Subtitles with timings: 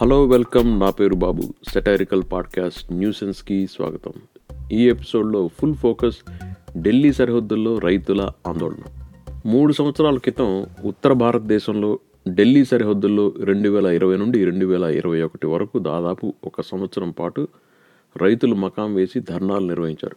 [0.00, 1.54] Hello welcome నా పేరు బాబు.
[1.68, 4.12] Satirical podcast న్యూసెన్స్కి స్వాగతం.
[4.72, 6.16] ఈ ఎపిసోడ్లో ఫుల్ ఫోకస్
[6.78, 9.08] ఢిల్లీ సరిహద్దుల్లో రైతుల ఆందోళన.
[9.46, 11.98] మూడు సంవత్సరాల క్రితం ఉత్తర భారతదేశంలో
[12.28, 17.48] ఢిల్లీ సరిహద్దుల్లో రెండు వేల ఇరవై నుండి రెండు వేల ఇరవై ఒకటి వరకు దాదాపు ఒక సంవత్సరం పాటు
[18.16, 20.16] రైతులు మకాం వేసి ధర్నాలు నిర్వహించారు.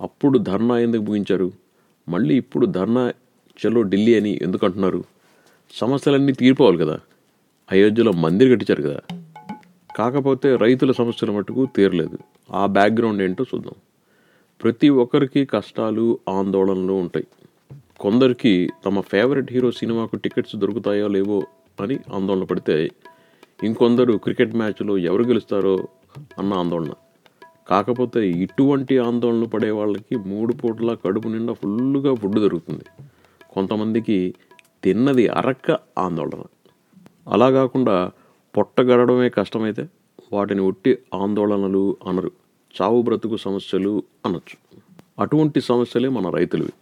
[0.00, 1.52] అప్పుడు ధర్నా ఎందుకు ముగించారు?
[2.08, 3.12] మళ్ళీ ఇప్పుడు ధర్నా
[3.66, 5.04] చలో ఢిల్లీ అని ఎందుకు అంటున్నారు?
[5.74, 7.00] సమస్యలన్నీ తీరిపోవాలి కదా.
[7.72, 9.18] అయోధ్యలో మందిర్ కట్టించారు కదా.
[9.96, 12.18] కాకపోతే రైతుల సమస్యల మటుకు తీరలేదు.
[12.52, 13.74] ఆ బ్యాక్గ్రౌండ్ ఏంటో చూద్దాం.
[14.62, 17.26] ప్రతి ఒక్కరికి కష్టాలు ఆందోళనలు ఉంటాయి.
[18.00, 21.42] కొందరికి తమ ఫేవరెట్ హీరో సినిమాకు టికెట్స్ దొరుకుతాయో లేవో
[21.80, 22.90] అని ఆందోళన పడితే
[23.64, 25.88] ఇంకొందరు క్రికెట్ మ్యాచ్లో ఎవరు గెలుస్తారో
[26.38, 26.92] అన్న ఆందోళన.
[27.68, 32.84] కాకపోతే ఇటువంటి ఆందోళనలు పడే వాళ్ళకి మూడు పూట్ల కడుపు నిండా ఫుల్గా ఫుడ్ దొరుకుతుంది.
[33.50, 34.34] కొంతమందికి
[34.84, 36.42] తిన్నది అరక్క ఆందోళన.
[37.28, 38.10] అలా కాకుండా
[38.56, 39.88] పొట్టగడమే కష్టమైతే
[40.32, 42.30] వాటిని ఒట్టి ఆందోళనలు అనరు
[42.82, 44.56] చావు బ్రతుకు సమస్యలు అనొచ్చు.
[45.18, 46.72] అటువంటి సమస్యలే మన రైతులవి.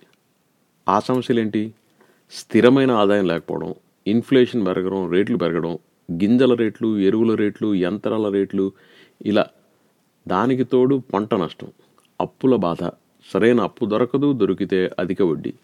[0.89, 1.75] ఆ సమస్యలు ఏంటి
[2.31, 3.75] స్థిరమైన ఆదాయం లేకపోవడం
[4.07, 5.79] ఇన్ఫ్లేషన్ పెరగడం రేట్లు పెరగడం
[6.13, 8.73] గింజల రేట్లు ఎరువుల రేట్లు యంత్రాల రేట్లు
[9.27, 9.47] ఇలా
[10.29, 11.69] దానికి తోడు పంట నష్టం
[12.21, 12.91] అప్పుల బాధ
[13.33, 15.55] సరైన అప్పు దొరకదు దొరికితే అధిక వడ్డీ.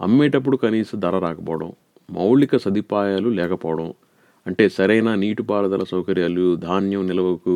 [0.00, 1.72] అమ్మేటప్పుడు కనీస ధర రాకపోవడం
[2.10, 3.94] మౌలిక సదుపాయాలు లేకపోవడం
[4.46, 7.54] అంటే సరైన నీటిపారుదల సౌకర్యాలు ధాన్యం నిల్వకు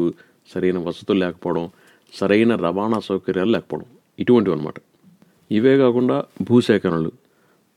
[0.55, 1.65] సరైన వసతులు లేకపోవడం
[2.13, 4.75] సరైన రవాణా సౌకర్యాలు లేకపోవడం ఇటువంటివి అనమాట
[5.51, 7.13] ఇవే కాకుండా భూసేకరణలు.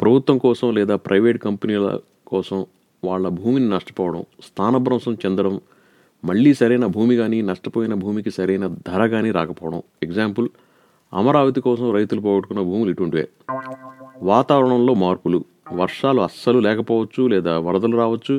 [0.01, 1.87] ప్రభుత్వం కోసం లేదా ప్రైవేట్ కంపెనీల
[2.27, 2.57] కోసం
[3.03, 5.55] వాళ్ళ భూమిని నష్టపోవడం స్థానభ్రంశం చెందడం
[6.25, 9.81] మళ్ళీ సరైన భూమి కానీ నష్టపోయిన భూమికి సరైన ధర కానీ రాకపోవడం.
[10.03, 10.47] ఎగ్జాంపుల్
[11.13, 13.25] అమరావతి కోసం రైతులు పోగొట్టుకున్న భూములు ఇటువంటివే.
[14.31, 15.39] వాతావరణంలో మార్పులు.
[15.81, 18.35] వర్షాలు అస్సలు లేకపోవచ్చు లేదా వరదలు రావచ్చు.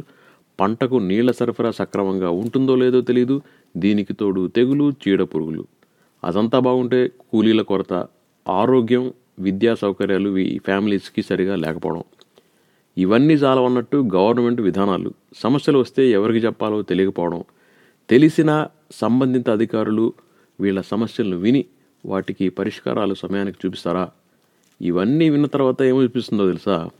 [0.60, 3.40] పంటకు నీళ్ళ సరఫరా సక్రమంగా ఉంటుందో లేదో తెలియదు
[3.76, 5.66] దీనికి తోడు తెగులు చీడ పురుగులు.
[6.24, 8.06] అదంతా బాగుంటే కూలీల కొరత
[8.48, 12.02] ఆరోగ్యం విద్యా సౌకర్యాలు ఈ ఫ్యామిలీస్కి సరిగా లేకపోవడం.
[12.98, 15.12] ఇవన్నీ చాలవన్నట్టు గవర్నమెంట్ విధానాలు.
[15.36, 17.44] సమస్యలు వస్తే ఎవరికి చెప్పాలో తెలియకపోవడం.
[18.10, 20.12] తెలిసిన సంబంధిత అధికారులు
[20.60, 21.64] వీళ్ళ సమస్యలను విని
[22.06, 24.10] వాటికి పరిష్కారాలు సమయానికి చూపిస్తారా?
[24.82, 26.90] ఇవన్నీ విన్న తర్వాత ఏమనిపిస్తుందో తెలుసా?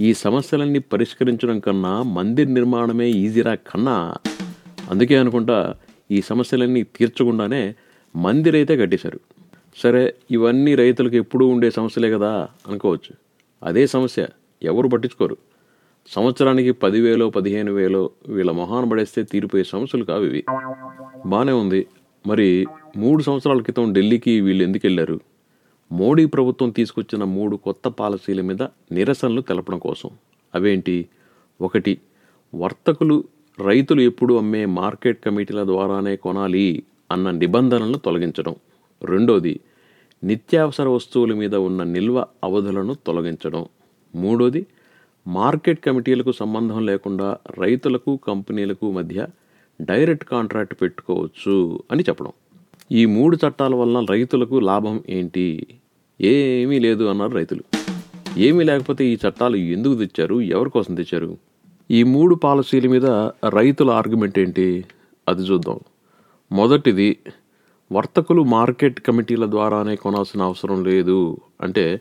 [0.00, 4.14] ఈ సమస్యలన్నీ పరిష్కరించడం కన్నా మందిర్ నిర్మాణమే ఈజీరా కన్నా.
[4.90, 5.74] అందుకే అనుకుంటా
[6.10, 7.74] ఈ సమస్యలన్నీ తీర్చకుండానే
[8.16, 9.20] మందిర్ అయితే కట్టేశారు.
[9.76, 13.14] సరే ఇవన్నీ రైతులకు ఎప్పుడూ ఉండే సమస్యలే కదా అనుకోవచ్చు.
[13.62, 14.26] అదే సమస్య
[14.62, 15.36] ఎవరు పట్టించుకోరు.
[16.08, 20.44] సంవత్సరానికి పదివేలో పదిహేను వేలో వీళ్ళ మొహాన్ పడేస్తే తీరిపోయే సమస్యలు కావు ఇవి.
[21.26, 21.86] బాగానే ఉంది.
[22.26, 25.20] మరి మూడు సంవత్సరాల క్రితం ఢిల్లీకి వీళ్ళు ఎందుకు వెళ్ళారు?
[25.92, 28.62] మోడీ ప్రభుత్వం తీసుకొచ్చిన మూడు కొత్త పాలసీల మీద
[28.92, 30.10] నిరసనలు తెలపడం కోసం.
[30.54, 31.08] అవేంటి?
[31.60, 32.00] ఒకటి
[32.54, 33.24] వర్తకులు
[33.66, 38.54] రైతులు ఎప్పుడు అమ్మే మార్కెట్ కమిటీల ద్వారానే కొనాలి అన్న నిబంధనలను తొలగించడం.
[39.04, 39.60] రెండోది
[40.24, 43.66] నిత్యావసర వస్తువుల మీద ఉన్న నిల్వ అవధులను తొలగించడం.
[44.14, 44.66] మూడోది
[45.26, 49.26] మార్కెట్ కమిటీలకు సంబంధం లేకుండా రైతులకు కంపెనీలకు మధ్య
[49.80, 52.32] డైరెక్ట్ కాంట్రాక్ట్ పెట్టుకోవచ్చు అని చెప్పడం.
[52.92, 55.66] ఈ మూడు చట్టాల వలన రైతులకు లాభం ఏంటి?
[56.20, 57.62] ఏమీ లేదు అన్నారు రైతులు.
[58.38, 60.40] ఏమీ లేకపోతే ఈ చట్టాలు ఎందుకు తెచ్చారు?
[60.40, 61.38] ఎవరి కోసం తెచ్చారు?
[61.90, 63.06] ఈ మూడు పాలసీల మీద
[63.48, 64.84] రైతుల ఆర్గ్యుమెంట్ ఏంటి?
[65.28, 65.80] అది చూద్దాం.
[66.52, 67.16] మొదటిది
[67.92, 71.36] వర్తకులు మార్కెట్ కమిటీల ద్వారానే కొనాల్సిన అవసరం లేదు.
[71.60, 72.00] అంటే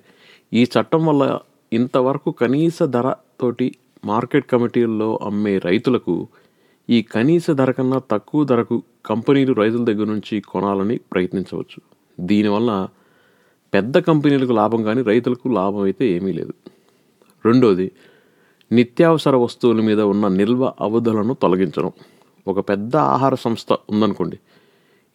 [0.54, 1.40] ఈ చట్టం వల్ల
[1.74, 6.28] ఇంతవరకు కనీస ధరతోటి మార్కెట్ కమిటీల్లో అమ్మే రైతులకు
[6.90, 11.80] ఈ కనీస ధర కన్నా తక్కువ ధరకు కంపెనీలు రైతుల దగ్గర నుంచి కొనాలని ప్రయత్నించవచ్చు.
[12.20, 12.72] దీనివల్ల
[13.74, 16.54] పెద్ద కంపెనీలకు లాభం కానీ రైతులకు లాభం అయితే ఏమీ లేదు.
[17.46, 17.92] రెండోది
[18.72, 21.92] నిత్యావసర వస్తువుల మీద ఉన్న నిల్వ అవధులను తొలగించడం.
[22.48, 24.38] ఒక పెద్ద ఆహార సంస్థ ఉందనుకోండి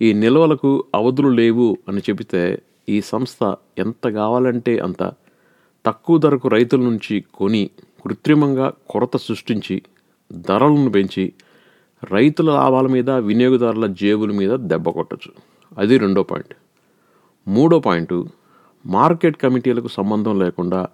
[0.01, 5.03] ఈ నిల్వలకు అవధులు లేవు అని చెబితే ఈ సంస్థ ఎంత కావాలంటే అంత
[5.85, 7.71] తక్కువ ధరకు రైతుల నుంచి కొని
[8.05, 9.83] కృత్రిమంగా కొరత సృష్టించి
[10.31, 11.25] ధరలను పెంచి
[12.11, 15.33] రైతుల లాభాల మీద వినియోగదారుల జేబుల మీద దెబ్బ కొట్టచ్చు.
[15.79, 16.55] అది రెండో పాయింట్.
[17.49, 18.25] మూడో పాయింట్
[18.87, 20.87] మార్కెట్ కమిటీలకు సంబంధం లేకుండా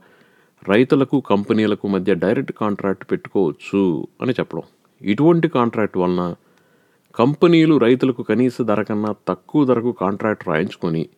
[0.68, 4.62] రైతులకు కంపెనీలకు మధ్య డైరెక్ట్ కాంట్రాక్ట్ పెట్టుకోవచ్చు అని చెప్పడం.
[5.02, 6.34] ఇటువంటి కాంట్రాక్ట్ వలన
[7.18, 11.08] కంపెనీలు రైతులకు కనీస ధర కన్నా తక్కువ ధరకు కాంట్రాక్ట్ రాయించుకొని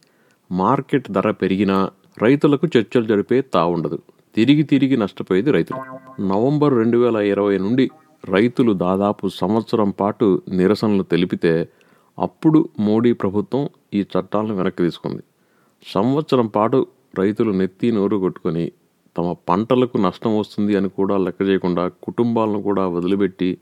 [0.52, 1.90] మార్కెట్ ధర పెరిగినా
[2.22, 3.98] రైతులకు చర్చలు జరిపే తావుండదు
[4.34, 5.80] తిరిగి తిరిగి నష్టపోయేది రైతులు.
[6.22, 7.90] నవంబర్ రెండు వేల ఇరవై నుండి
[8.28, 11.68] రైతులు దాదాపు సంవత్సరం పాటు నిరసనలు తెలిపితే
[12.18, 15.22] అప్పుడు మోడీ ప్రభుత్వం ఈ చట్టాలను వెనక్కి తీసుకుంది.
[15.94, 16.86] సంవత్సరం పాటు
[17.18, 18.72] రైతులు నెత్తి నోరు కొట్టుకొని
[19.16, 23.58] తమ పంటలకు నష్టం వస్తుంది అని కూడా లెక్క చేయకుండా కుటుంబాలను కూడా వదిలిపెట్టి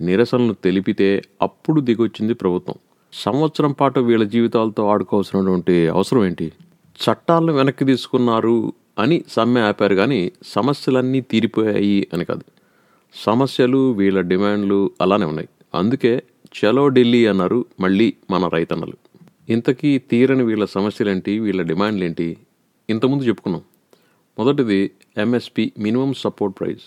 [0.00, 2.74] నిరసనలు తెలిపితే అప్పుడు దిగొచ్చింది ప్రభుత్వం.
[3.12, 6.52] సంవత్సరం పాటు వీళ్ళ జీవితాలతో ఆడుకోవాల్సినటువంటి అవసరం ఏంటి?
[6.98, 12.44] చట్టాలను వెనక్కి తీసుకున్నారు అని సమ్మె ఆపారు కానీ సమస్యలన్నీ తీరిపోయాయి అని కాదు.
[13.14, 15.48] సమస్యలు వీళ్ళ డిమాండ్లు అలానే ఉన్నాయి.
[15.74, 16.22] అందుకే
[16.52, 18.92] చలో ఢిల్లీ అన్నారు మళ్ళీ మన రైతన్నలు.
[19.48, 22.36] ఇంతకీ తీరని వీళ్ళ సమస్యలేంటి వీళ్ళ డిమాండ్లు ఏంటి
[22.90, 23.62] ఇంతకుముందు చెప్పుకున్నాం.
[24.38, 26.80] మొదటిది ఎంఎస్పి మినిమం సపోర్ట్ ప్రైస్.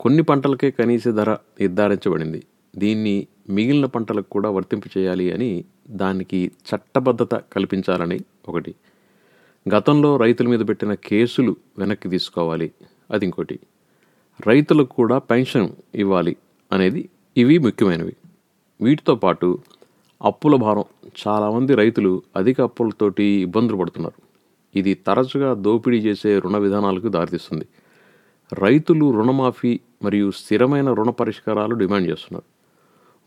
[0.00, 2.42] కొన్ని పంటలకే కనీస ధర నిర్ధారించబడింది.
[2.76, 8.74] దీన్ని మిగిలిన పంటలకు కూడా వర్తింపు చేయాలి అని దానికి చట్టబద్ధత కల్పించాలని ఒకటి.
[9.74, 12.70] గతంలో రైతుల మీద పెట్టిన కేసులు వెనక్కి తీసుకోవాలి.
[13.10, 13.58] అది ఇంకోటి
[14.46, 16.36] రైతులకు కూడా పెన్షన్ ఇవ్వాలి
[16.72, 18.16] అనేది ఇవి ముఖ్యమైనవి.
[18.80, 19.58] వీటితో పాటు
[20.22, 20.84] అప్పుల భారం.
[21.28, 24.22] చాలామంది రైతులు అధిక అప్పులతోటి ఇబ్బందులు పడుతున్నారు.
[24.74, 27.66] ఇది తరచుగా దోపిడీ చేసే రుణ విధానాలకు దారితీస్తుంది.
[28.52, 32.46] రైతులు రుణమాఫీ మరియు స్థిరమైన రుణ పరిష్కారాలు డిమాండ్ చేస్తున్నారు.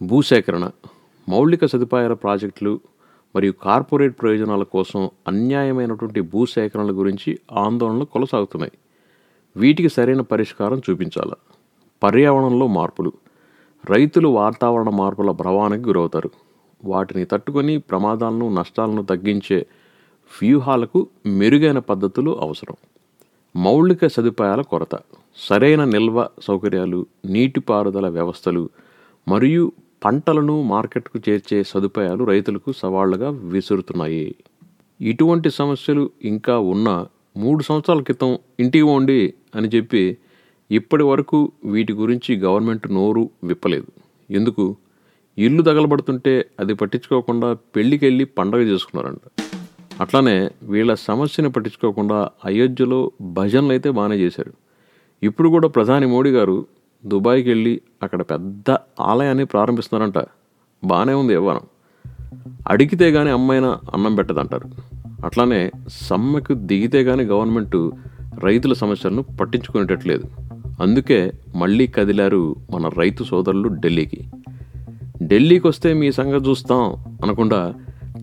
[0.08, 0.70] భూసేకరణ
[1.30, 2.80] మౌలిక సదుపాయాల ప్రాజెక్టులు
[3.36, 8.72] మరియు కార్పొరేట్ ప్రయోజనాల కోసం అన్యాయమైనటువంటి భూసేకరణల గురించి ఆందోళనలు కొనసాగుతున్నాయి.
[9.58, 11.32] వీటికి సరైన పరిష్కారం చూపించాలి.
[12.04, 13.14] పర్యావరణంలో మార్పులు.
[13.86, 16.30] రైతులు వాతావరణ మార్పుల ప్రభావానికి గురవుతారు.
[16.86, 19.66] వాటిని తట్టుకొని ప్రమాదాలను నష్టాలను తగ్గించే
[20.42, 22.76] వ్యూహాలకు మెరుగైన పద్ధతులు అవసరం.
[23.56, 25.00] మౌలిక సదుపాయాల కొరత.
[25.38, 28.70] సరైన నిల్వ సౌకర్యాలు నీటిపారుదల వ్యవస్థలు
[29.28, 29.72] మరియు
[30.06, 34.36] పంటలను మార్కెట్కు చేర్చే సదుపాయాలు రైతులకు సవాళ్ళుగా విసురుతున్నాయి.
[35.02, 37.06] ఇటువంటి సమస్యలు ఇంకా ఉన్న
[37.38, 40.18] మూడు సంవత్సరాల క్రితం ఇంటికి పోండి అని చెప్పి
[40.72, 43.88] ఇప్పటి వరకు వీటి గురించి గవర్నమెంట్ నోరు విప్పలేదు.
[44.32, 44.76] ఎందుకు?
[45.38, 49.42] ఇల్లు తగలబడుతుంటే అది పట్టించుకోకుండా పెళ్ళికెళ్ళి పండగ చేసుకున్నారంట.
[50.02, 54.54] అట్లానే వీళ్ళ సమస్యను పట్టించుకోకుండా అయోధ్యలో భజనలు అయితే బాగానే చేశారు
[55.24, 56.66] ఇప్పుడు కూడా ప్రధాని మోడీ గారు
[57.06, 60.26] దుబాయ్కి వెళ్ళి అక్కడ పెద్ద ఆలయాన్ని ప్రారంభిస్తున్నారంట.
[60.84, 61.62] బాగానే ఉంది ఇవ్వనం
[62.68, 64.93] అడిగితే కానీ అమ్మాయిన అన్నం పెట్టదంటారు.
[65.24, 67.90] అట్లానే సమ్మెకు దిగితే కానీ గవర్నమెంట్
[68.44, 70.24] రైతుల సమస్యలను పట్టించుకునేటట్లేదు.
[70.82, 74.30] అందుకే మళ్ళీ కదిలారు మన రైతు సోదరులు ఢిల్లీకి.
[75.24, 77.74] ఢిల్లీకి వస్తే మీ సంగతి చూస్తాం అనకుండా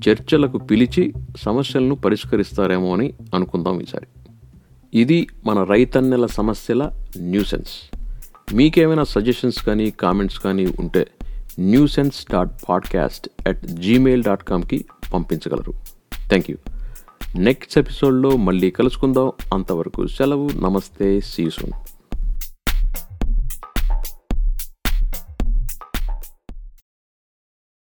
[0.09, 4.07] చర్చలకు పిలిచి సమస్యలను పరిష్కరిస్తారేమో అని అనుకుందాం ఈసారి.
[4.95, 7.97] ఇది మన రైతన్నెల సమస్యల న్యూసెన్స్.
[8.55, 11.07] మీకేమైనా సజెషన్స్ కానీ కామెంట్స్ కానీ ఉంటే
[11.59, 15.73] nuisance dot podcast at Gmail dot కామ్కి పంపించగలరు.
[16.29, 16.57] Thank you.
[17.37, 19.33] Next ఎపిసోడ్లో మళ్ళీ కలుసుకుందాం.
[19.55, 20.51] అంతవరకు సెలవు.
[20.57, 21.21] నమస్తే.
[21.21, 21.73] సీసూన్